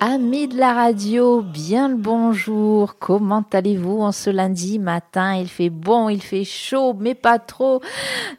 [0.00, 2.98] Amis de la radio, bien le bonjour.
[2.98, 5.36] Comment allez-vous en ce lundi matin?
[5.36, 7.80] Il fait bon, il fait chaud, mais pas trop.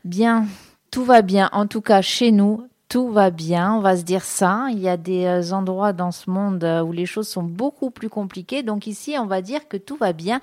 [0.05, 0.45] Bien,
[0.91, 1.49] tout va bien.
[1.53, 4.67] En tout cas, chez nous, tout va bien, on va se dire ça.
[4.71, 7.89] Il y a des euh, endroits dans ce monde euh, où les choses sont beaucoup
[7.89, 8.61] plus compliquées.
[8.61, 10.39] Donc ici, on va dire que tout va bien.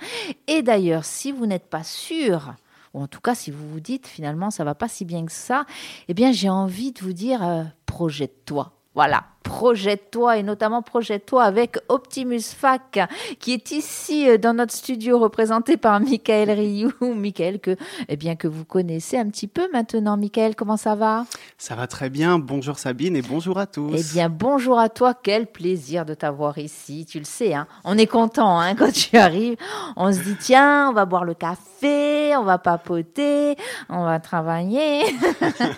[0.47, 2.55] Et d'ailleurs, si vous n'êtes pas sûr,
[2.93, 5.31] ou en tout cas si vous vous dites finalement ça va pas si bien que
[5.31, 5.65] ça,
[6.07, 8.71] eh bien j'ai envie de vous dire euh, projette-toi.
[8.95, 12.99] Voilà, projette-toi et notamment projette-toi avec Optimus Fac
[13.39, 16.91] qui est ici euh, dans notre studio représenté par Michael Rioux.
[17.15, 17.77] Michael que,
[18.09, 20.17] eh bien, que vous connaissez un petit peu maintenant.
[20.17, 21.25] Michael, comment ça va?
[21.57, 22.39] Ça va très bien.
[22.39, 23.93] Bonjour Sabine et bonjour à tous.
[23.95, 25.13] Eh bien, bonjour à toi.
[25.13, 27.05] Quel plaisir de t'avoir ici.
[27.05, 27.67] Tu le sais, hein.
[27.83, 29.57] on est content hein, quand tu arrives.
[29.95, 33.55] On se dit, tiens, on va boire le café, on va papoter,
[33.89, 35.03] on va travailler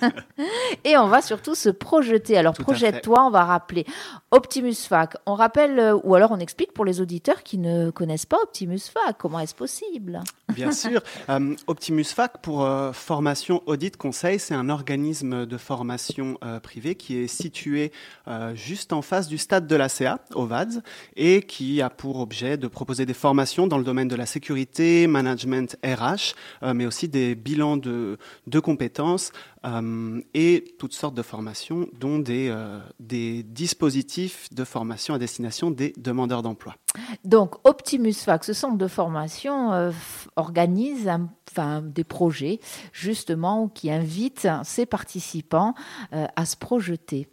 [0.85, 2.37] et on va surtout se projeter.
[2.37, 3.45] Alors, projette-toi, on va
[4.31, 5.15] Optimus Fac.
[5.25, 8.79] On rappelle, euh, ou alors on explique pour les auditeurs qui ne connaissent pas Optimus
[8.79, 10.21] Fac, comment est-ce possible?
[10.53, 11.01] Bien sûr.
[11.29, 17.17] Euh, Optimus Fac, pour euh, formation audit conseil, c'est un organisme de formation privé qui
[17.17, 17.91] est situé
[18.53, 20.81] juste en face du stade de l'ACA, au VADS,
[21.15, 25.07] et qui a pour objet de proposer des formations dans le domaine de la sécurité,
[25.07, 26.33] management RH,
[26.73, 29.31] mais aussi des bilans de, de compétences
[30.33, 32.53] et toutes sortes de formations, dont des,
[32.99, 36.75] des dispositifs de formation à destination des demandeurs d'emploi.
[37.23, 39.91] Donc Optimus Fac, ce centre de formation, euh,
[40.35, 41.09] organise
[41.51, 42.59] enfin, des projets
[42.93, 45.73] justement qui invitent ses participants
[46.13, 47.27] euh, à se projeter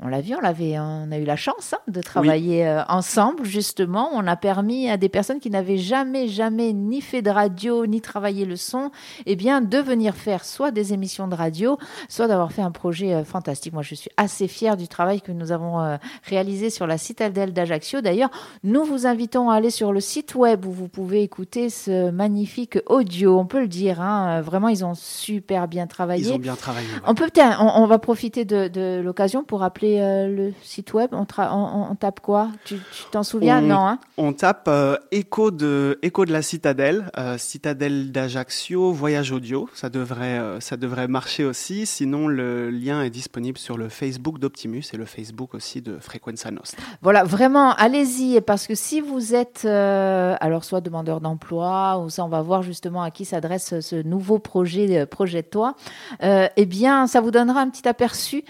[0.00, 3.44] on l'a vu, on l'avait, on a eu la chance hein, de travailler euh, ensemble
[3.44, 4.10] justement.
[4.12, 8.00] On a permis à des personnes qui n'avaient jamais, jamais ni fait de radio ni
[8.00, 8.92] travaillé le son,
[9.26, 13.12] eh bien, de venir faire soit des émissions de radio, soit d'avoir fait un projet
[13.12, 13.72] euh, fantastique.
[13.72, 17.52] Moi, je suis assez fière du travail que nous avons euh, réalisé sur la citadelle
[17.52, 18.00] d'Ajaccio.
[18.00, 18.30] D'ailleurs,
[18.62, 22.78] nous vous invitons à aller sur le site web où vous pouvez écouter ce magnifique
[22.86, 23.36] audio.
[23.36, 26.28] On peut le dire, hein, vraiment, ils ont super bien travaillé.
[26.28, 26.86] Ils ont bien travaillé.
[27.04, 29.64] On peut on, on, va profiter de, de l'occasion pour
[29.96, 32.48] euh, le site web on, on, tape quoi?
[32.64, 32.76] Tu
[33.10, 33.60] t'en souviens?
[33.60, 33.86] Non.
[33.86, 33.98] Hein?
[34.16, 39.68] on tape euh, écho de écho de la citadelle, euh, citadelle d'Ajaccio, voyage audio.
[39.74, 41.86] Ça devrait ça devrait marcher aussi.
[41.86, 46.50] Sinon, le lien est disponible sur le Facebook d'Optimus et le Facebook aussi de Frequenza
[46.50, 46.80] Nostra.
[47.02, 52.28] Voilà, vraiment, allez-y parce que si vous êtes alors soit demandeur d'emploi ou ça, on
[52.28, 55.74] va voir justement à qui s'adresse ce nouveau projet projet de toi.
[56.20, 58.44] eh bien, ça vous donnera un petit aperçu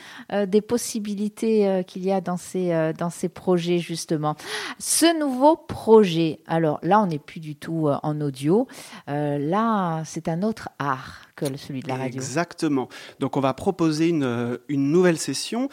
[0.46, 4.34] des possibilités euh, qu'il y a dans ces, euh, dans ces projets, justement.
[4.78, 8.66] Ce nouveau projet, alors là, on n'est plus du tout euh, en audio.
[9.06, 12.16] là, c'est un autre art celui de la radio.
[12.16, 12.88] Exactement.
[13.20, 15.68] Donc, on va proposer une, une nouvelle session.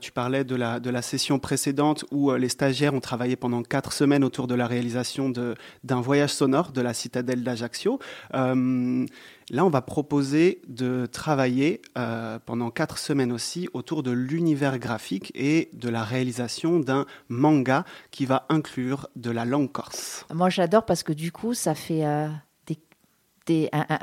[0.00, 3.92] tu parlais de la, de la session précédente où les stagiaires ont travaillé pendant quatre
[3.92, 7.98] semaines autour de la réalisation d'un voyage sonore de la citadelle d'Ajaccio.
[9.50, 15.32] Là, on va proposer de travailler euh, pendant quatre semaines aussi autour de l'univers graphique
[15.34, 20.24] et de la réalisation d'un manga qui va inclure de la langue corse.
[20.32, 22.28] Moi, j'adore parce que du coup, ça fait euh,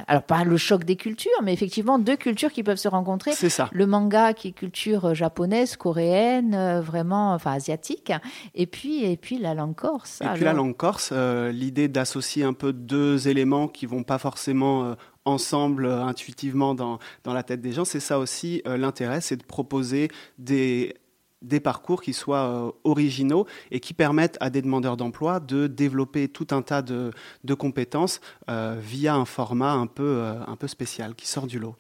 [0.08, 3.32] alors pas le choc des cultures, mais effectivement deux cultures qui peuvent se rencontrer.
[3.34, 3.70] C'est ça.
[3.72, 8.12] Le manga qui est culture euh, japonaise, coréenne, vraiment, enfin asiatique,
[8.56, 10.22] et puis et puis la langue corse.
[10.22, 11.12] Et puis la langue corse,
[11.52, 14.96] l'idée d'associer un peu deux éléments qui vont pas forcément
[15.28, 17.86] ensemble euh, intuitivement dans, dans, la tête des gens.
[17.86, 20.10] C'est ça aussi euh, l'intérêt, c'est de proposer
[20.40, 20.96] des,
[21.42, 26.28] des parcours qui soient euh, originaux et qui permettent à des demandeurs d'emploi de développer
[26.28, 27.12] tout un tas de,
[27.58, 31.76] compétences via un format peu, un peu spécial qui sort du lot.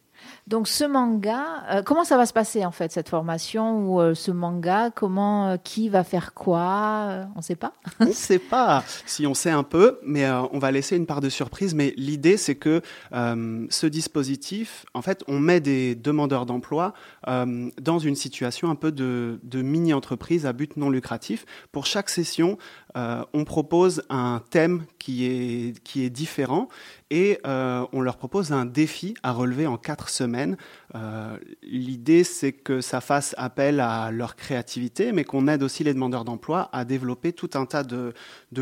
[0.47, 4.13] Donc ce manga, euh, comment ça va se passer en fait cette formation ou euh,
[4.13, 4.91] ce manga?
[4.91, 7.27] Comment, euh, qui va faire quoi?
[7.35, 7.73] On ne sait pas.
[7.99, 8.83] on ne sait pas.
[9.05, 11.75] Si on sait un peu, mais on va laisser une part de surprise.
[11.75, 16.93] Mais l'idée, c'est que ce dispositif, en fait, on met des demandeurs d'emploi
[17.25, 21.45] dans une situation un peu de, de mini-entreprise à but non lucratif.
[21.71, 22.57] Pour chaque session,
[22.95, 26.69] on propose un thème qui est, qui est différent
[27.09, 30.57] et on leur propose un défi à relever en quatre semaine.
[30.95, 35.93] Euh, l'idée, c'est que ça fasse appel à leur créativité, mais qu'on aide aussi les
[35.93, 38.13] demandeurs d'emploi à développer tout un tas de,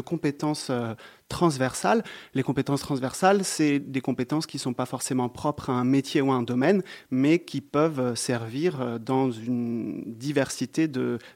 [0.06, 0.94] compétences euh,
[1.30, 2.04] transversales.
[2.34, 6.22] Les compétences transversales, c'est des compétences qui ne sont pas forcément propres à un métier
[6.22, 10.88] ou à un domaine, mais qui peuvent euh, servir dans une diversité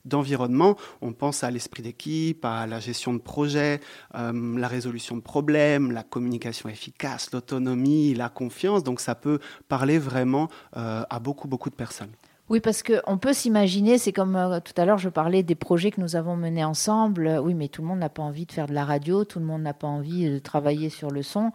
[0.05, 0.75] d'environnements.
[1.01, 3.79] On pense à l'esprit d'équipe, à la gestion de projet,
[4.13, 8.83] la résolution de problèmes, la communication efficace, l'autonomie, la confiance.
[8.83, 12.11] Donc ça peut parler vraiment euh, à beaucoup, beaucoup de personnes.
[12.49, 15.91] Oui, parce qu'on peut s'imaginer, c'est comme euh, tout à l'heure, je parlais des projets
[15.91, 17.27] que nous avons menés ensemble.
[17.27, 19.39] Euh, oui, mais tout le monde n'a pas envie de faire de la radio, tout
[19.39, 21.51] le monde n'a pas envie de travailler sur le son.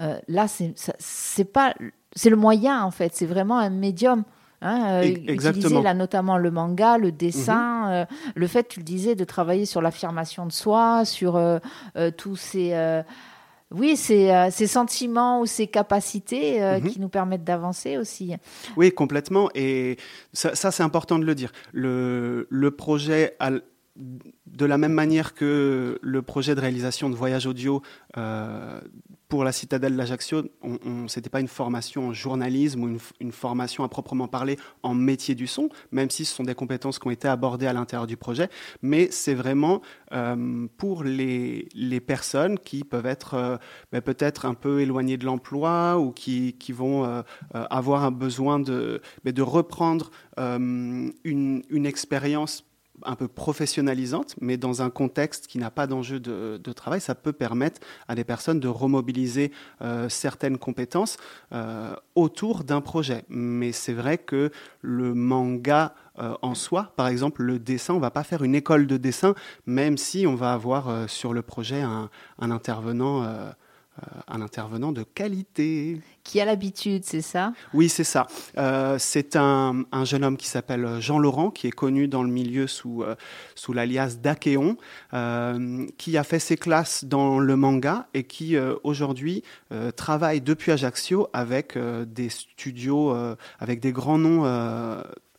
[0.00, 1.74] Euh, là, c'est pas,
[2.16, 3.14] c'est le moyen en fait.
[3.14, 4.24] C'est vraiment un médium.
[4.60, 5.82] Hein, Exactement.
[5.82, 8.06] là notamment le manga, le dessin, mhm.
[8.34, 11.40] le fait, tu le disais, de travailler sur l'affirmation de soi, sur
[12.16, 13.02] tous ces
[13.70, 16.88] oui, c'est euh, ces sentiments ou ces capacités euh, mhm.
[16.88, 18.34] qui nous permettent d'avancer aussi.
[18.76, 19.50] Oui, complètement.
[19.54, 19.98] Et
[20.32, 21.52] ça, c'est important de le dire.
[21.72, 23.36] Le, le projet
[23.98, 27.82] de la même manière que le projet de réalisation de voyage audio
[28.16, 28.80] euh,
[29.28, 33.88] pour la citadelle d'Ajaccio, ce n'était pas une formation en journalisme ou une, formation à
[33.88, 37.28] proprement parler en métier du son, même si ce sont des compétences qui ont été
[37.28, 38.48] abordées à l'intérieur du projet,
[38.82, 39.82] mais c'est vraiment
[40.12, 41.68] euh, pour les,
[42.06, 43.56] personnes qui peuvent être euh,
[43.92, 49.34] ben, peut-être un peu éloignées de l'emploi ou qui, vont avoir un besoin de, ben,
[49.42, 52.67] reprendre une, une expérience
[53.04, 57.32] un peu professionnalisante, mais dans un contexte qui n'a pas d'enjeu de, travail, ça peut
[57.32, 59.52] permettre à des personnes de remobiliser
[59.82, 61.16] euh, certaines compétences
[61.52, 63.24] euh, autour d'un projet.
[63.28, 64.50] Mais c'est vrai que
[64.82, 68.86] le manga euh, en soi, par exemple, le dessin, on va pas faire une école
[68.86, 69.34] de dessin,
[69.66, 72.10] même si on va avoir sur le projet un,
[72.40, 73.24] intervenant
[74.28, 76.00] un intervenant de qualité.
[76.24, 77.52] Qui a l'habitude, c'est ça?
[77.72, 78.26] Oui, c'est ça.
[78.58, 82.66] Euh, c'est un, jeune homme qui s'appelle Jean Laurent, qui est connu dans le milieu
[82.66, 83.14] sous, euh,
[83.54, 84.76] sous l'alias d'Akéon,
[85.96, 89.42] qui a fait ses classes dans le manga et qui aujourd'hui
[89.96, 93.14] travaille depuis Ajaccio avec des studios,
[93.58, 94.44] avec des grands noms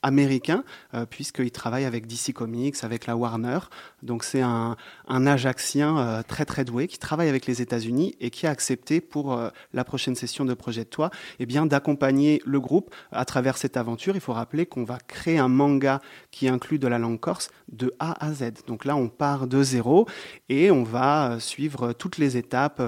[0.02, 0.64] américain,
[0.94, 3.60] euh, puisqu'il travaille avec DC Comics, avec la Warner.
[4.04, 8.30] Donc c'est un, un Ajaxien euh, très très doué qui travaille avec les États-Unis et
[8.30, 11.10] qui a accepté pour euh, la prochaine session de Projet de Toi
[11.40, 14.16] eh bien, d'accompagner le groupe à travers cette aventure.
[14.16, 16.02] Il faut rappeler qu'on va créer un manga
[16.32, 18.66] qui inclut de la langue corse de A à Z.
[18.68, 20.08] Donc là, on part de zéro
[20.50, 22.82] et on va suivre toutes les étapes,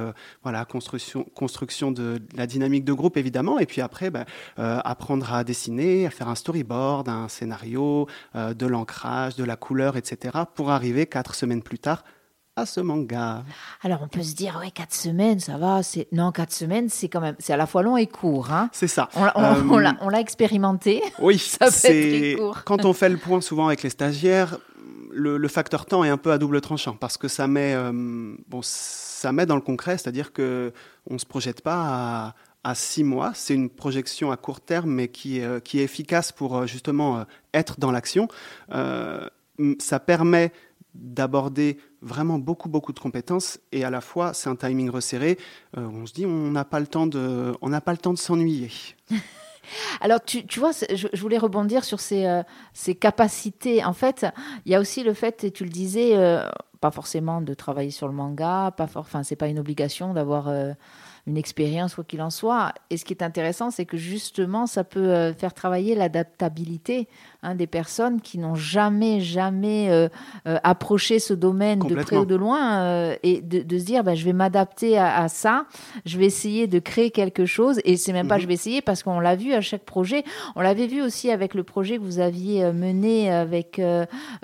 [0.44, 4.26] voilà, construction, construction de, la dynamique de groupe évidemment, et puis après, ben,
[4.58, 9.98] apprendre à dessiner, à faire un storyboard d'un scénario, euh, de l'ancrage, de la couleur,
[9.98, 12.04] etc., pour arriver quatre semaines plus tard
[12.58, 13.44] à ce manga.
[13.82, 17.08] Alors on peut se dire ouais quatre semaines ça va c'est non quatre semaines c'est
[17.08, 18.70] quand même c'est à la fois long et court hein.
[18.74, 19.08] C'est ça.
[19.16, 21.02] On, euh, on, l'a expérimenté.
[21.20, 21.38] Oui
[21.70, 22.36] c'est
[22.66, 24.58] quand on fait le point souvent avec les stagiaires
[25.14, 27.92] le, facteur temps est un peu à double tranchant parce que ça met euh,
[28.48, 30.72] bon ça met dans le concret c'est-à-dire que
[31.10, 33.32] on se projette pas à six mois.
[33.34, 37.26] C'est une projection à court terme, mais qui, euh, qui est efficace pour euh, justement
[37.56, 38.28] être dans l'action.
[39.80, 40.52] ça permet
[40.94, 45.38] d'aborder vraiment beaucoup beaucoup de compétences et à la fois c'est un timing resserré.
[45.78, 48.18] on se dit on n'a pas le temps de on n'a pas le temps de
[48.18, 48.72] s'ennuyer.
[50.02, 52.42] Alors, tu, tu vois, je, voulais rebondir sur ces,
[52.74, 53.84] ces, capacités.
[53.84, 54.26] En fait,
[54.66, 56.16] il y a aussi le fait, et tu le disais,
[56.80, 60.50] pas forcément de travailler sur le manga, pas enfin, c'est pas une obligation d'avoir
[61.28, 62.74] une expérience, quoi qu'il en soit.
[62.90, 67.08] Et ce qui est intéressant, c'est que justement, ça peut euh, faire travailler l'adaptabilité
[67.44, 70.10] hein, des personnes qui n'ont jamais, jamais euh,
[70.48, 74.26] euh, approché ce domaine de près ou de loin et de, se dire, bah, je
[74.26, 75.66] vais m'adapter à, ça,
[76.06, 77.80] je vais essayer de créer quelque chose.
[77.86, 78.42] Et c'est même pas mhm.
[78.42, 80.24] je vais essayer parce qu'on l'a vu à chaque projet.
[80.56, 83.82] On l'avait vu aussi avec le projet que vous aviez mené avec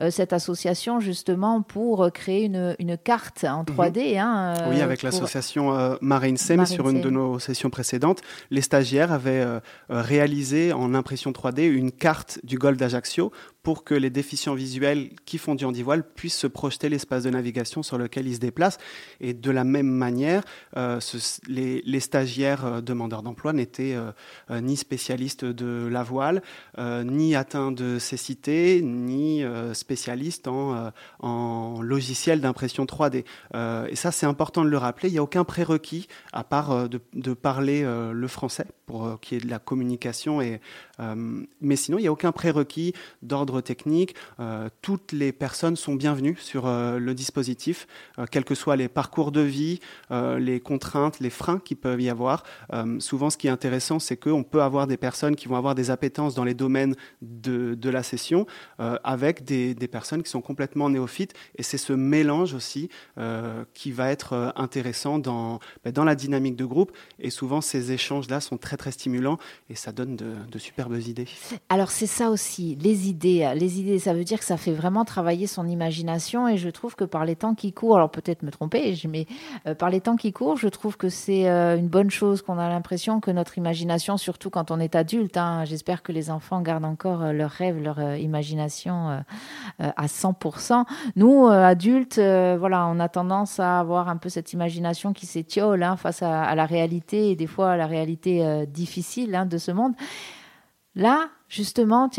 [0.09, 4.13] cette association justement pour créer une, une carte en 3D.
[4.13, 4.17] Mhm.
[4.17, 8.21] Hein, oui, avec l'association Marine Sem sur une de nos sessions précédentes,
[8.51, 9.59] les stagiaires avaient euh,
[9.89, 13.31] euh, réalisé en impression 3D une carte du golfe d'Ajaccio
[13.63, 17.83] pour que les déficients visuels qui font du handivoile puissent se projeter l'espace de navigation
[17.83, 18.77] sur lequel ils se déplacent.
[19.19, 20.43] Et de la même manière,
[20.77, 20.99] euh,
[21.49, 26.41] les, stagiaires demandeurs d'emploi n'étaient euh, ni spécialistes de la voile,
[26.77, 29.43] ni atteints de cécité, ni
[29.73, 33.25] spécialistes en, en logiciel d'impression 3D.
[33.89, 35.09] et ça, c'est important de le rappeler.
[35.09, 39.41] Il n'y a aucun prérequis, à part de, de parler le français, pour qu'il y
[39.41, 40.41] ait de la communication.
[40.41, 40.59] Et,
[40.99, 44.15] mais sinon, il n'y a aucun prérequis d'ordre technique.
[44.39, 47.87] Euh, toutes les personnes sont bienvenues sur euh, le dispositif,
[48.19, 52.09] euh, quels que soient les parcours de vie, les contraintes, les freins qui peuvent y
[52.09, 52.43] avoir.
[52.99, 55.89] souvent, ce qui est intéressant, c'est qu'on peut avoir des personnes qui vont avoir des
[55.89, 58.45] appétences dans les domaines de, la session
[58.77, 61.33] avec des, personnes qui sont complètement néophytes.
[61.55, 62.89] Et c'est ce mélange aussi
[63.73, 66.91] qui va être intéressant dans, ben, dans la dynamique de groupe.
[67.19, 69.37] Et souvent, ces échanges-là sont très, très stimulants
[69.69, 70.59] et ça donne de, de
[70.95, 71.27] idées.
[71.69, 73.51] Alors, c'est ça aussi, les idées.
[73.55, 76.47] Les idées, ça veut dire que ça fait vraiment travailler son imagination.
[76.47, 79.25] Et je trouve que par les temps qui courent, alors peut-être me tromper, mais
[79.65, 82.57] euh, par les temps qui courent, je trouve que c'est euh, une bonne chose qu'on
[82.57, 86.61] a l'impression que notre imagination, surtout quand on est adulte, hein, j'espère que les enfants
[86.61, 89.23] gardent encore euh, leurs rêves, leur imagination
[89.79, 90.85] à 100%.
[91.15, 95.97] Nous, adultes, voilà, on a tendance à avoir un peu cette imagination qui s'étiole hein,
[95.97, 99.93] face à, la réalité et des fois à la réalité difficile hein, de ce monde.
[100.97, 102.09] Là, justement,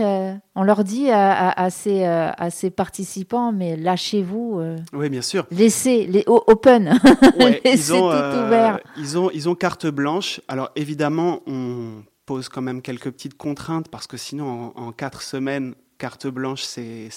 [0.54, 4.60] on leur dit à, ces, à, ces, participants, mais lâchez-vous.
[4.60, 5.46] Euh, oui, bien sûr.
[5.50, 6.98] Laissez, les open.
[7.64, 8.78] ils, ont, tout euh, ouvert.
[8.96, 10.40] Ils ont, ils ont carte blanche.
[10.46, 15.22] Alors évidemment, on pose quand même quelques petites contraintes parce que sinon, en, en quatre
[15.22, 17.10] semaines, carte blanche, c'est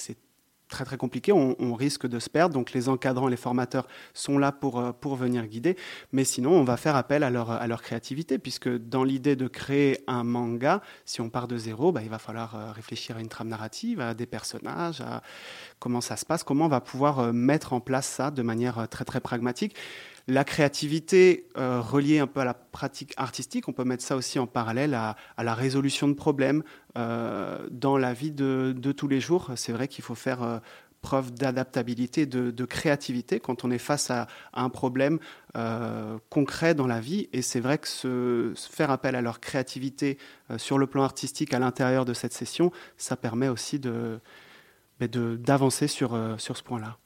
[0.71, 2.55] très très compliqué, on, risque de se perdre.
[2.55, 5.77] Donc les encadrants, les formateurs sont là pour, euh, pour venir guider.
[6.11, 9.47] Mais sinon, on va faire appel à leur, à leur créativité, puisque dans l'idée de
[9.47, 13.19] créer un manga, si on part de zéro, bah, il va falloir euh, réfléchir à
[13.19, 15.21] une trame narrative, à des personnages, à
[15.79, 18.87] comment ça se passe, comment on va pouvoir euh, mettre en place ça de manière
[18.89, 19.75] très très pragmatique.
[20.27, 24.39] La créativité euh, reliée un peu à la pratique artistique, on peut mettre ça aussi
[24.39, 26.63] en parallèle à, la résolution de problèmes
[26.97, 29.51] euh, dans la vie de, tous les jours.
[29.55, 30.59] C'est vrai qu'il faut faire euh,
[31.01, 35.17] preuve d'adaptabilité, de, créativité quand on est face à, un problème
[36.29, 37.27] concret dans la vie.
[37.33, 40.19] Et c'est vrai que faire appel à leur créativité
[40.57, 44.19] sur le plan artistique à l'intérieur de cette session, ça permet aussi de,
[44.99, 47.00] ben d'avancer sur, sur ce point-là.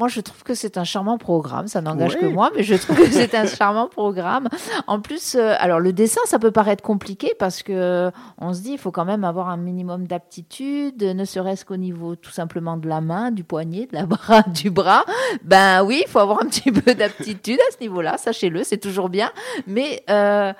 [0.00, 1.68] Moi, je trouve que c'est un charmant programme.
[1.68, 4.48] Ça n'engage que moi, mais je trouve que c'est un charmant programme.
[4.86, 8.62] En plus, euh, alors le dessin, ça peut paraître compliqué parce que euh, on se
[8.62, 12.78] dit, il faut quand même avoir un minimum d'aptitude, ne serait-ce qu'au niveau tout simplement
[12.78, 15.04] de la main, du poignet, de la bras, du bras.
[15.44, 18.16] Ben oui, il faut avoir un petit peu d'aptitude à ce niveau-là.
[18.16, 19.30] Sachez-le, c'est toujours bien.
[19.66, 20.54] Mais euh,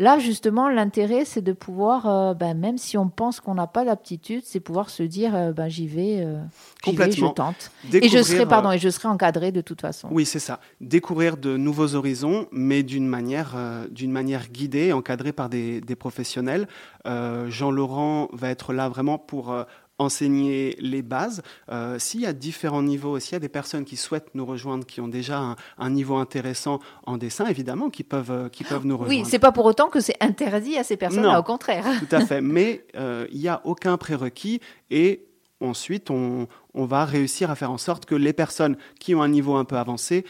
[0.00, 3.84] Là, justement, l'intérêt, c'est de pouvoir, euh, ben, même si on pense qu'on n'a pas
[3.84, 6.40] d'aptitude, c'est pouvoir se dire, euh, ben, j'y vais, euh,
[6.86, 7.70] vais, je tente.
[7.92, 10.08] et je serai, pardon, et je serai encadré de toute façon.
[10.10, 10.58] Oui, c'est ça.
[10.80, 13.54] Découvrir de nouveaux horizons, mais d'une manière,
[13.90, 16.66] d'une manière guidée, encadrée par des, des professionnels.
[17.04, 19.54] Jean-Laurent va être là vraiment pour
[20.00, 21.42] enseigner les bases.
[21.70, 24.86] Euh, s'il y a différents niveaux, s'il y a des personnes qui souhaitent nous rejoindre,
[24.86, 28.96] qui ont déjà un, niveau intéressant en dessin, évidemment, qui peuvent, euh, qui peuvent nous
[28.96, 29.22] rejoindre.
[29.22, 31.84] Oui, c'est pas pour autant que c'est interdit à ces personnes-là, au contraire.
[32.08, 35.26] Tout à fait, mais euh, il n'y a aucun prérequis et
[35.60, 39.28] ensuite on, on, va réussir à faire en sorte que les personnes qui ont un
[39.28, 40.24] niveau un peu avancé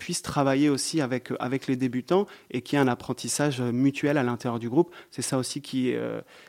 [0.00, 4.24] puissent travailler aussi avec, avec les débutants et qu'il y ait un apprentissage mutuel à
[4.24, 4.92] l'intérieur du groupe.
[5.12, 6.00] C'est ça aussi qui est,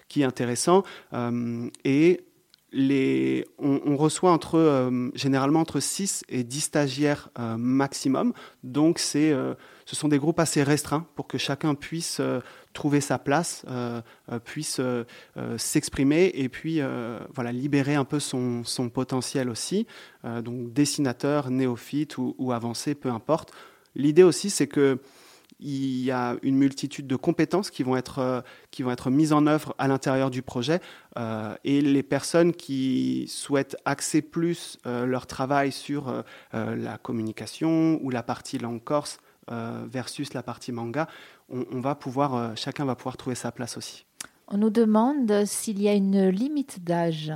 [0.07, 0.81] qui est intéressant.
[1.85, 2.21] et
[3.59, 8.33] on, reçoit entre, euh, généralement entre 6 et 10 stagiaires euh, maximum.
[8.63, 12.21] Donc, euh, ce sont des groupes assez restreints pour que chacun puisse
[12.73, 13.65] trouver sa place,
[14.45, 14.79] puisse
[15.57, 16.79] s'exprimer et puis
[17.35, 19.85] voilà, libérer un peu son, son potentiel aussi.
[20.23, 23.51] donc, dessinateur, néophyte ou, ou avancé, peu importe.
[23.95, 24.99] L'idée aussi, c'est que
[25.59, 28.41] il y a une multitude de compétences qui vont être, euh,
[28.71, 30.79] qui vont être mises en œuvre à l'intérieur du projet.
[31.17, 38.09] Euh, et les personnes qui souhaitent axer plus euh, leur travail sur la communication ou
[38.09, 39.19] la partie langue corse
[39.49, 41.07] versus la partie manga,
[41.49, 44.05] on, va pouvoir, chacun va pouvoir trouver sa place aussi.
[44.47, 47.33] On nous demande s'il y a une limite d'âge.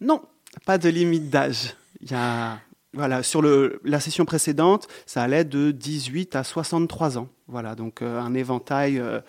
[0.00, 0.22] Non,
[0.64, 1.74] pas de limite d'âge.
[2.00, 2.58] Il y a
[2.94, 7.28] voilà, sur le, la session précédente, ça allait de 18 à 63 ans.
[7.48, 9.20] Voilà, donc euh, un éventail euh,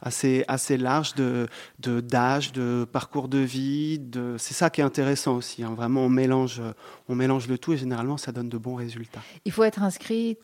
[0.00, 1.48] assez, assez large de,
[1.78, 4.00] d'âge, de, parcours de vie.
[4.00, 5.62] De, c'est ça qui est intéressant aussi.
[5.62, 5.74] Hein.
[5.76, 6.60] Vraiment, on mélange,
[7.08, 9.22] on mélange le tout et généralement, ça donne de bons résultats.
[9.44, 10.36] Il faut être inscrit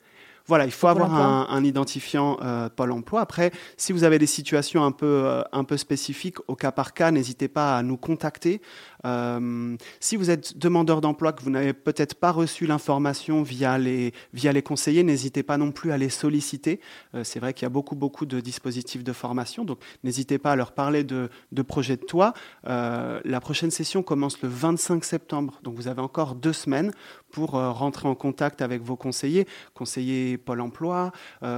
[0.48, 1.12] voilà, il faut avoir
[1.52, 3.20] un, identifiant euh, Pôle Emploi.
[3.20, 7.10] Après, si vous avez des situations un peu, un peu spécifiques, au cas par cas,
[7.10, 8.62] n'hésitez pas à nous contacter.
[9.04, 14.12] Euh, si vous êtes demandeur d'emploi, que vous n'avez peut-être pas reçu l'information via les,
[14.32, 16.80] via les conseillers, n'hésitez pas non plus à les solliciter.
[17.14, 20.52] Euh, c'est vrai qu'il y a beaucoup, beaucoup de dispositifs de formation, donc n'hésitez pas
[20.52, 22.34] à leur parler de, de projets de toit.
[22.66, 26.92] Euh, la prochaine session commence le 25 septembre, donc vous avez encore deux semaines
[27.30, 31.12] pour rentrer en contact avec vos conseillers, conseillers Pôle emploi,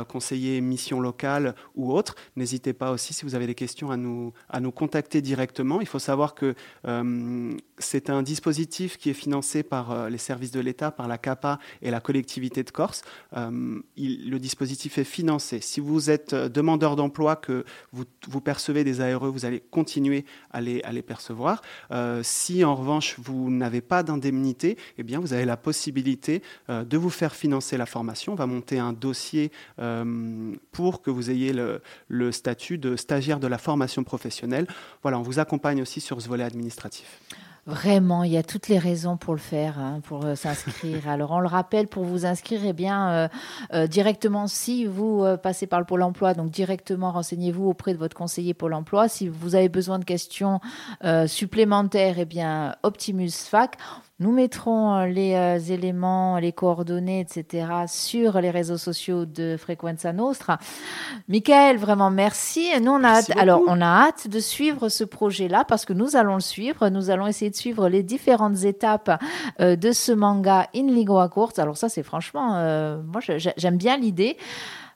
[0.09, 2.17] conseillers mission locale ou autres.
[2.35, 5.81] N'hésitez pas aussi, si vous avez des questions, à nous, à nous contacter directement.
[5.81, 6.57] Il faut savoir que
[7.79, 11.59] c'est un dispositif qui est financé par euh, les services de l'État, par la CAPA
[11.83, 13.03] et la collectivité de Corse.
[13.37, 15.61] Euh, le dispositif est financé.
[15.61, 21.03] Si vous êtes demandeur d'emploi, que vous, percevez des ARE, vous allez continuer à les,
[21.03, 21.63] percevoir.
[22.23, 27.11] si en revanche vous n'avez pas d'indemnité, eh bien vous avez la possibilité de vous
[27.11, 28.33] faire financer la formation.
[28.33, 29.51] On va monter un dossier
[30.73, 34.67] pour que vous ayez le, le statut de stagiaire de la formation professionnelle.
[35.03, 37.20] Voilà, on vous accompagne aussi sur ce volet administratif.
[37.67, 41.09] Vraiment, il y a toutes les raisons pour le faire, hein, pour euh, s'inscrire.
[41.09, 43.29] Alors, on le rappelle, pour vous inscrire, eh bien, euh,
[43.75, 48.17] euh, directement, si vous passez par le Pôle emploi, donc directement, renseignez-vous auprès de votre
[48.17, 49.09] conseiller Pôle emploi.
[49.09, 50.61] Si vous avez besoin de questions
[51.27, 53.77] supplémentaires, eh bien, Optimus Fac.
[54.21, 57.67] Nous mettrons euh, les euh, éléments, les coordonnées, etc.
[57.87, 60.59] sur les réseaux sociaux de Frequenza Nostra.
[61.27, 62.69] Michael, vraiment merci.
[62.83, 66.17] Nous, on a hâte, alors, on a hâte de suivre ce projet-là parce que nous
[66.17, 66.91] allons le suivre.
[66.91, 69.11] Nous allons essayer de suivre les différentes étapes
[69.59, 71.59] euh, de ce manga in lingua courte.
[71.59, 72.51] Alors ça, c'est franchement,
[73.03, 73.21] moi,
[73.57, 74.37] j'aime bien l'idée.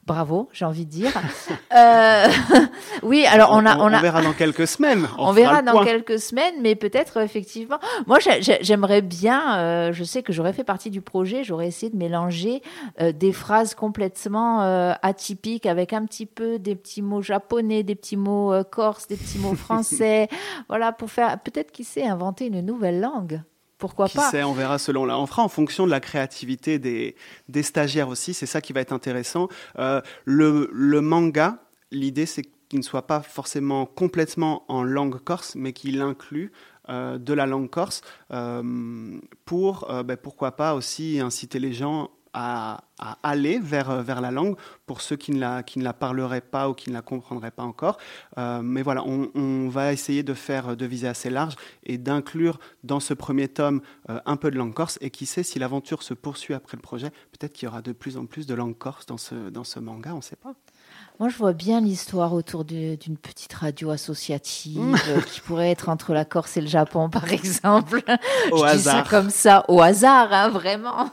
[0.07, 1.13] Bravo, j'ai envie de dire.
[1.75, 2.27] euh,
[3.03, 5.09] oui, alors on, a, on, a, on verra dans quelques semaines.
[5.19, 7.79] On, verra dans quelques semaines, mais peut-être effectivement.
[8.07, 8.19] Moi,
[8.61, 9.59] j'aimerais bien.
[9.59, 11.45] Euh, je sais que j'aurais fait partie du projet.
[11.45, 12.63] J'aurais essayé de mélanger
[13.01, 17.95] euh, des phrases complètement euh, atypiques avec un petit peu des petits mots japonais, des
[17.95, 20.29] petits mots corses, des petits mots français.
[20.69, 23.43] voilà, pour faire peut-être qui sait inventer une nouvelle langue.
[23.79, 24.31] Pourquoi qui pas?
[24.31, 25.19] sait, on verra selon là.
[25.19, 27.17] On fera en fonction de la créativité des,
[27.49, 28.33] des stagiaires aussi.
[28.33, 29.49] C'est ça qui va être intéressant.
[29.77, 31.59] Le, le, manga,
[31.91, 36.51] l'idée c'est qu'il ne soit pas forcément complètement en langue corse, mais qu'il inclut
[36.89, 38.01] euh, de la langue corse
[38.33, 42.83] euh, pour, euh, ben, pourquoi pas aussi inciter les gens à,
[43.23, 46.69] aller vers, vers la langue pour ceux qui ne, la, qui ne la parleraient pas
[46.69, 47.97] ou qui ne la comprendraient pas encore.
[48.37, 51.55] Mais voilà, on, va essayer de faire de viser assez large
[51.85, 54.99] et d'inclure dans ce premier tome un peu de langue corse.
[55.01, 57.93] Et qui sait, si l'aventure se poursuit après le projet, peut-être qu'il y aura de
[57.93, 60.57] plus en plus de langue corse dans ce, dans ce manga, on ne sait pas.
[61.21, 66.13] Moi, je vois bien l'histoire autour d'une petite radio associative euh, qui pourrait être entre
[66.13, 68.03] la Corse et le Japon, par exemple.
[68.51, 68.75] Au je hasard.
[68.75, 71.11] Dis ça comme ça, au hasard, hein, vraiment.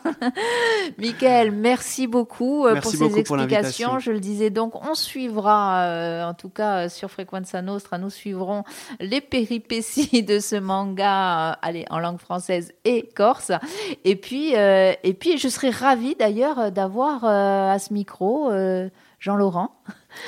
[0.98, 4.00] Michael, merci beaucoup euh, pour ces explications.
[4.00, 8.63] je le disais donc, on suivra, euh, en tout cas sur Frequenza Nostra, nous suivrons
[9.00, 13.51] les péripéties de ce manga, allez, en langue française et corse.
[14.03, 18.50] Et puis, et puis, je serais ravie d'ailleurs d'avoir à ce micro
[19.22, 19.70] Jean-Laurent.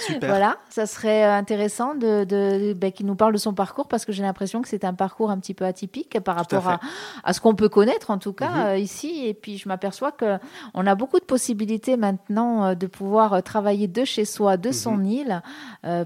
[0.06, 0.30] Super.
[0.30, 4.06] voilà, ça serait euh, intéressant de, de ben, qu'il nous parle de son parcours parce
[4.06, 6.80] que j'ai l'impression que c'est un parcours un petit peu atypique par rapport à,
[7.24, 8.66] à, ce qu'on peut connaître en tout cas mhm.
[8.66, 9.26] euh, ici.
[9.26, 10.38] Et puis je m'aperçois que
[10.76, 14.98] on a beaucoup de possibilités maintenant euh, de pouvoir travailler de chez soi, de son
[14.98, 15.06] mhm.
[15.06, 15.42] île,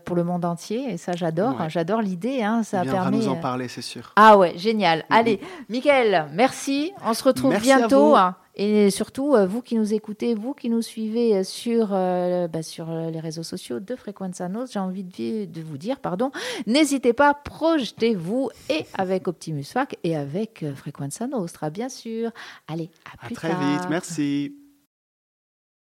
[0.06, 0.94] pour le monde entier.
[0.94, 1.56] Et ça, j'adore.
[1.68, 2.42] J'adore l'idée.
[2.42, 3.18] Hein, ça permet.
[3.18, 4.14] nous en parler, c'est sûr.
[4.16, 5.00] Ah ouais, génial.
[5.00, 5.18] Mhm.
[5.18, 6.94] Allez, Michael, merci.
[7.06, 8.16] On se retrouve bientôt.
[8.58, 12.64] Et surtout, euh, vous qui nous écoutez, vous qui nous suivez euh, sur, euh, bah,
[12.64, 16.32] sur les réseaux sociaux de Frequenza Nostra, j'ai envie de, de, vous dire, pardon,
[16.66, 22.32] n'hésitez pas, projetez-vous et avec Optimus Fac et avec Frequenza Nostra, bien sûr.
[22.68, 23.52] Allez, à, plus tard.
[23.52, 24.67] À très vite, merci.